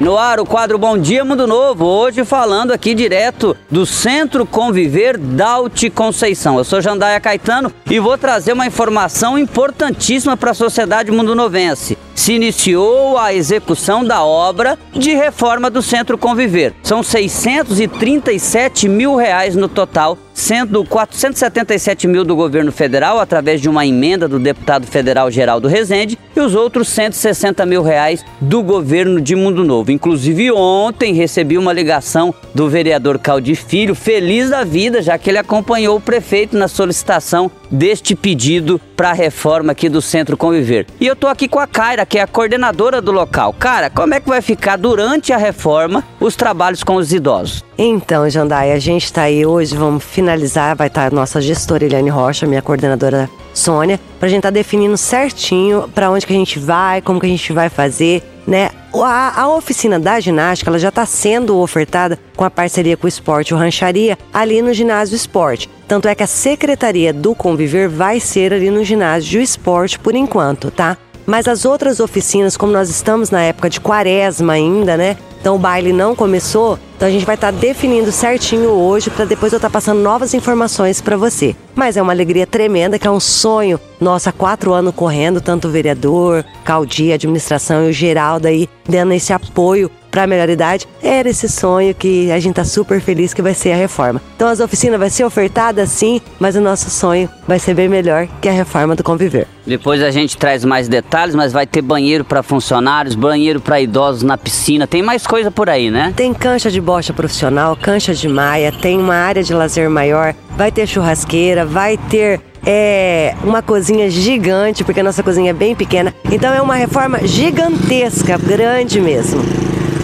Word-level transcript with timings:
No 0.00 0.18
ar, 0.18 0.40
o 0.40 0.44
quadro 0.44 0.76
Bom 0.76 0.98
Dia 0.98 1.24
Mundo 1.24 1.46
Novo, 1.46 1.84
hoje 1.86 2.24
falando 2.24 2.72
aqui 2.72 2.94
direto 2.94 3.56
do 3.70 3.86
Centro 3.86 4.44
Conviver 4.44 5.16
Daute 5.16 5.88
Conceição. 5.88 6.58
Eu 6.58 6.64
sou 6.64 6.80
Jandaia 6.80 7.20
Caetano 7.20 7.72
e 7.88 8.00
vou 8.00 8.18
trazer 8.18 8.52
uma 8.52 8.66
informação 8.66 9.38
importantíssima 9.38 10.36
para 10.36 10.50
a 10.50 10.54
sociedade 10.54 11.12
mundo 11.12 11.34
novense 11.34 11.96
se 12.14 12.32
iniciou 12.32 13.18
a 13.18 13.34
execução 13.34 14.04
da 14.04 14.24
obra 14.24 14.78
de 14.92 15.14
reforma 15.14 15.68
do 15.68 15.82
Centro 15.82 16.16
Conviver. 16.16 16.74
São 16.82 17.02
637 17.02 18.88
mil 18.88 19.16
reais 19.16 19.56
no 19.56 19.68
total, 19.68 20.16
sendo 20.32 20.84
477 20.84 22.06
mil 22.06 22.24
do 22.24 22.36
governo 22.36 22.72
federal, 22.72 23.20
através 23.20 23.60
de 23.60 23.68
uma 23.68 23.86
emenda 23.86 24.26
do 24.28 24.38
deputado 24.38 24.86
federal 24.86 25.30
Geraldo 25.30 25.68
Rezende, 25.68 26.18
e 26.36 26.40
os 26.40 26.54
outros 26.54 26.88
160 26.88 27.64
mil 27.66 27.82
reais 27.82 28.24
do 28.40 28.62
governo 28.62 29.20
de 29.20 29.36
Mundo 29.36 29.64
Novo. 29.64 29.92
Inclusive, 29.92 30.50
ontem 30.50 31.14
recebi 31.14 31.56
uma 31.56 31.72
ligação 31.72 32.34
do 32.54 32.68
vereador 32.68 33.18
Caldi 33.18 33.54
Filho, 33.54 33.94
feliz 33.94 34.50
da 34.50 34.64
vida, 34.64 35.00
já 35.00 35.16
que 35.16 35.30
ele 35.30 35.38
acompanhou 35.38 35.96
o 35.96 36.00
prefeito 36.00 36.56
na 36.56 36.68
solicitação 36.68 37.50
deste 37.74 38.14
pedido 38.14 38.80
para 38.96 39.10
a 39.10 39.12
reforma 39.12 39.72
aqui 39.72 39.88
do 39.88 40.00
Centro 40.00 40.36
Conviver. 40.36 40.86
E 41.00 41.06
eu 41.06 41.16
tô 41.16 41.26
aqui 41.26 41.48
com 41.48 41.58
a 41.58 41.66
Kaira, 41.66 42.06
que 42.06 42.18
é 42.18 42.22
a 42.22 42.26
coordenadora 42.26 43.02
do 43.02 43.10
local. 43.10 43.52
Cara, 43.52 43.90
como 43.90 44.14
é 44.14 44.20
que 44.20 44.28
vai 44.28 44.40
ficar 44.40 44.76
durante 44.76 45.32
a 45.32 45.36
reforma 45.36 46.04
os 46.20 46.36
trabalhos 46.36 46.84
com 46.84 46.94
os 46.94 47.12
idosos? 47.12 47.64
Então, 47.76 48.28
Jandai, 48.30 48.72
a 48.72 48.78
gente 48.78 49.04
está 49.04 49.22
aí 49.22 49.44
hoje, 49.44 49.74
vamos 49.76 50.04
finalizar, 50.04 50.76
vai 50.76 50.86
estar 50.86 51.02
tá 51.02 51.06
a 51.08 51.10
nossa 51.10 51.40
gestora 51.40 51.84
Eliane 51.84 52.08
Rocha, 52.08 52.46
minha 52.46 52.62
coordenadora 52.62 53.28
Sônia, 53.52 53.98
para 54.18 54.26
a 54.26 54.30
gente 54.30 54.38
estar 54.38 54.48
tá 54.48 54.54
definindo 54.54 54.96
certinho 54.96 55.88
para 55.94 56.10
onde 56.10 56.26
que 56.26 56.32
a 56.32 56.36
gente 56.36 56.58
vai, 56.58 57.02
como 57.02 57.20
que 57.20 57.26
a 57.26 57.28
gente 57.28 57.52
vai 57.52 57.68
fazer, 57.68 58.22
né? 58.46 58.70
A, 58.94 59.42
a 59.42 59.48
oficina 59.48 59.98
da 59.98 60.20
ginástica 60.20 60.70
ela 60.70 60.78
já 60.78 60.88
está 60.88 61.04
sendo 61.04 61.58
ofertada 61.58 62.18
com 62.36 62.44
a 62.44 62.50
parceria 62.50 62.96
com 62.96 63.06
o 63.06 63.08
Esporte 63.08 63.52
o 63.52 63.56
Rancharia 63.56 64.18
ali 64.32 64.62
no 64.62 64.72
ginásio 64.72 65.16
Esporte. 65.16 65.68
Tanto 65.88 66.08
é 66.08 66.14
que 66.14 66.22
a 66.22 66.26
secretaria 66.26 67.12
do 67.12 67.34
Conviver 67.34 67.88
vai 67.88 68.20
ser 68.20 68.52
ali 68.52 68.70
no 68.70 68.84
ginásio 68.84 69.40
Esporte 69.40 69.98
por 69.98 70.14
enquanto, 70.14 70.70
tá? 70.70 70.96
Mas 71.26 71.48
as 71.48 71.64
outras 71.64 72.00
oficinas, 72.00 72.56
como 72.56 72.72
nós 72.72 72.90
estamos 72.90 73.30
na 73.30 73.42
época 73.42 73.70
de 73.70 73.80
quaresma 73.80 74.52
ainda, 74.52 74.96
né? 74.96 75.16
Então 75.40 75.56
o 75.56 75.58
baile 75.58 75.92
não 75.92 76.14
começou, 76.14 76.78
então 77.04 77.10
a 77.10 77.12
gente 77.12 77.26
vai 77.26 77.34
estar 77.34 77.52
tá 77.52 77.58
definindo 77.58 78.10
certinho 78.10 78.70
hoje 78.70 79.10
para 79.10 79.26
depois 79.26 79.52
eu 79.52 79.58
estar 79.58 79.68
tá 79.68 79.72
passando 79.72 80.00
novas 80.00 80.32
informações 80.32 81.02
para 81.02 81.18
você. 81.18 81.54
Mas 81.74 81.98
é 81.98 82.02
uma 82.02 82.14
alegria 82.14 82.46
tremenda, 82.46 82.98
que 82.98 83.06
é 83.06 83.10
um 83.10 83.20
sonho 83.20 83.78
nosso 84.00 84.30
há 84.30 84.32
quatro 84.32 84.72
anos 84.72 84.94
correndo, 84.94 85.38
tanto 85.38 85.68
o 85.68 85.70
vereador, 85.70 86.42
Caldi, 86.64 87.12
administração 87.12 87.84
e 87.84 87.90
o 87.90 87.92
Geraldo 87.92 88.48
aí 88.48 88.70
dando 88.88 89.12
esse 89.12 89.34
apoio 89.34 89.90
para 90.14 90.22
a 90.22 90.26
melhor 90.28 90.48
idade. 90.48 90.86
Era 91.02 91.28
esse 91.28 91.48
sonho 91.48 91.92
que 91.92 92.30
a 92.30 92.38
gente 92.38 92.54
tá 92.54 92.64
super 92.64 93.00
feliz 93.00 93.34
que 93.34 93.42
vai 93.42 93.52
ser 93.52 93.72
a 93.72 93.76
reforma. 93.76 94.22
Então 94.36 94.46
as 94.46 94.60
oficinas 94.60 94.96
vai 94.96 95.10
ser 95.10 95.24
ofertada 95.24 95.84
sim, 95.86 96.20
mas 96.38 96.54
o 96.54 96.60
nosso 96.60 96.88
sonho 96.88 97.28
vai 97.48 97.58
ser 97.58 97.74
bem 97.74 97.88
melhor 97.88 98.28
que 98.40 98.48
a 98.48 98.52
reforma 98.52 98.94
do 98.94 99.02
conviver. 99.02 99.48
Depois 99.66 100.00
a 100.00 100.12
gente 100.12 100.36
traz 100.36 100.64
mais 100.64 100.86
detalhes, 100.86 101.34
mas 101.34 101.52
vai 101.52 101.66
ter 101.66 101.82
banheiro 101.82 102.24
para 102.24 102.44
funcionários, 102.44 103.16
banheiro 103.16 103.60
para 103.60 103.80
idosos 103.80 104.22
na 104.22 104.38
piscina, 104.38 104.86
tem 104.86 105.02
mais 105.02 105.26
coisa 105.26 105.50
por 105.50 105.68
aí, 105.68 105.90
né? 105.90 106.12
Tem 106.14 106.32
cancha 106.32 106.70
de 106.70 106.80
bocha 106.80 107.12
profissional, 107.12 107.74
cancha 107.74 108.14
de 108.14 108.28
maia, 108.28 108.70
tem 108.70 108.96
uma 108.96 109.16
área 109.16 109.42
de 109.42 109.52
lazer 109.52 109.90
maior, 109.90 110.32
vai 110.56 110.70
ter 110.70 110.86
churrasqueira, 110.86 111.66
vai 111.66 111.96
ter 111.96 112.40
é 112.66 113.34
uma 113.42 113.60
cozinha 113.60 114.08
gigante, 114.08 114.84
porque 114.84 115.00
a 115.00 115.02
nossa 115.02 115.22
cozinha 115.22 115.50
é 115.50 115.52
bem 115.52 115.74
pequena. 115.74 116.14
Então 116.30 116.54
é 116.54 116.62
uma 116.62 116.76
reforma 116.76 117.18
gigantesca, 117.26 118.38
grande 118.38 119.00
mesmo. 119.00 119.42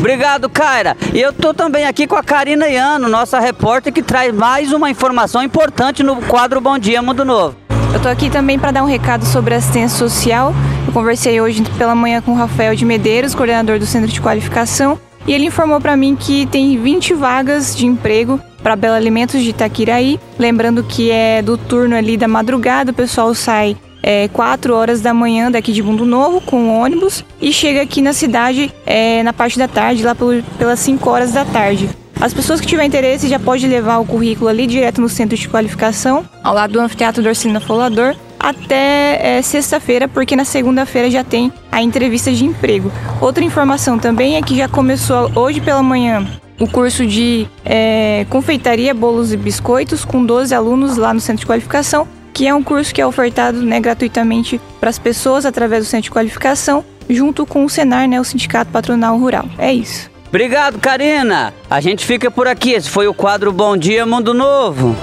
Obrigado, 0.00 0.48
Kaira. 0.48 0.96
E 1.12 1.20
eu 1.20 1.30
tô 1.30 1.52
também 1.52 1.84
aqui 1.84 2.06
com 2.06 2.16
a 2.16 2.22
Karina 2.22 2.66
Iano, 2.66 3.06
nossa 3.06 3.38
repórter, 3.38 3.92
que 3.92 4.02
traz 4.02 4.34
mais 4.34 4.72
uma 4.72 4.88
informação 4.88 5.42
importante 5.42 6.02
no 6.02 6.16
quadro 6.22 6.58
Bom 6.58 6.78
Dia 6.78 7.02
Mundo 7.02 7.22
Novo. 7.22 7.54
Eu 7.92 8.00
tô 8.00 8.08
aqui 8.08 8.30
também 8.30 8.58
para 8.58 8.70
dar 8.70 8.82
um 8.82 8.86
recado 8.86 9.26
sobre 9.26 9.54
assistência 9.54 9.98
social. 9.98 10.54
Eu 10.86 10.92
conversei 10.94 11.38
hoje 11.38 11.62
pela 11.76 11.94
manhã 11.94 12.22
com 12.22 12.32
o 12.32 12.34
Rafael 12.34 12.74
de 12.74 12.86
Medeiros, 12.86 13.34
coordenador 13.34 13.78
do 13.78 13.84
Centro 13.84 14.10
de 14.10 14.22
Qualificação, 14.22 14.98
e 15.26 15.34
ele 15.34 15.44
informou 15.44 15.78
para 15.82 15.94
mim 15.98 16.16
que 16.16 16.46
tem 16.46 16.78
20 16.78 17.12
vagas 17.12 17.76
de 17.76 17.84
emprego 17.84 18.40
para 18.62 18.74
Bela 18.76 18.96
Alimentos 18.96 19.42
de 19.42 19.50
Itaquiraí. 19.50 20.18
Lembrando 20.38 20.82
que 20.82 21.10
é 21.10 21.42
do 21.42 21.58
turno 21.58 21.94
ali 21.94 22.16
da 22.16 22.26
madrugada, 22.26 22.90
o 22.90 22.94
pessoal 22.94 23.34
sai 23.34 23.76
é, 24.02 24.28
4 24.28 24.74
horas 24.74 25.00
da 25.00 25.12
manhã 25.12 25.50
daqui 25.50 25.72
de 25.72 25.82
Mundo 25.82 26.04
Novo 26.04 26.40
com 26.40 26.80
ônibus 26.80 27.24
e 27.40 27.52
chega 27.52 27.82
aqui 27.82 28.00
na 28.00 28.12
cidade 28.12 28.72
é, 28.86 29.22
na 29.22 29.32
parte 29.32 29.58
da 29.58 29.68
tarde, 29.68 30.02
lá 30.02 30.14
pelas 30.58 30.80
5 30.80 31.08
horas 31.08 31.32
da 31.32 31.44
tarde. 31.44 31.88
As 32.20 32.34
pessoas 32.34 32.60
que 32.60 32.66
tiverem 32.66 32.88
interesse 32.88 33.28
já 33.28 33.38
podem 33.38 33.68
levar 33.68 33.98
o 33.98 34.04
currículo 34.04 34.48
ali 34.48 34.66
direto 34.66 35.00
no 35.00 35.08
centro 35.08 35.36
de 35.36 35.48
qualificação, 35.48 36.24
ao 36.44 36.54
lado 36.54 36.74
do 36.74 36.80
anfiteatro 36.80 37.22
Dorcelina 37.22 37.60
Folador, 37.60 38.14
até 38.38 39.38
é, 39.38 39.42
sexta-feira, 39.42 40.06
porque 40.06 40.36
na 40.36 40.44
segunda-feira 40.44 41.10
já 41.10 41.24
tem 41.24 41.50
a 41.72 41.82
entrevista 41.82 42.30
de 42.30 42.44
emprego. 42.44 42.92
Outra 43.20 43.42
informação 43.42 43.98
também 43.98 44.36
é 44.36 44.42
que 44.42 44.56
já 44.56 44.68
começou 44.68 45.30
hoje 45.34 45.60
pela 45.60 45.82
manhã 45.82 46.26
o 46.58 46.68
curso 46.68 47.06
de 47.06 47.48
é, 47.64 48.26
confeitaria, 48.28 48.92
bolos 48.92 49.32
e 49.32 49.36
biscoitos 49.36 50.04
com 50.04 50.24
12 50.24 50.54
alunos 50.54 50.98
lá 50.98 51.14
no 51.14 51.20
centro 51.20 51.40
de 51.40 51.46
qualificação, 51.46 52.06
que 52.40 52.46
é 52.46 52.54
um 52.54 52.62
curso 52.62 52.94
que 52.94 53.02
é 53.02 53.06
ofertado 53.06 53.60
né, 53.60 53.78
gratuitamente 53.78 54.58
para 54.80 54.88
as 54.88 54.98
pessoas 54.98 55.44
através 55.44 55.84
do 55.84 55.90
centro 55.90 56.04
de 56.04 56.10
qualificação, 56.10 56.82
junto 57.06 57.44
com 57.44 57.66
o 57.66 57.68
Senar, 57.68 58.08
né, 58.08 58.18
o 58.18 58.24
Sindicato 58.24 58.70
Patronal 58.70 59.18
Rural. 59.18 59.44
É 59.58 59.70
isso. 59.70 60.10
Obrigado, 60.26 60.78
Karina. 60.78 61.52
A 61.68 61.82
gente 61.82 62.06
fica 62.06 62.30
por 62.30 62.48
aqui. 62.48 62.70
Esse 62.72 62.88
foi 62.88 63.06
o 63.06 63.12
quadro 63.12 63.52
Bom 63.52 63.76
Dia 63.76 64.06
Mundo 64.06 64.32
Novo. 64.32 64.96